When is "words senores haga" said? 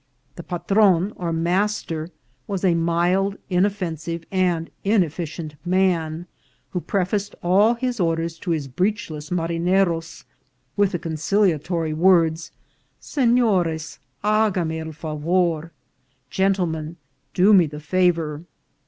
11.93-14.65